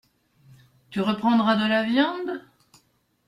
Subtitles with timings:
[0.89, 2.41] Tu reprendras de la viande?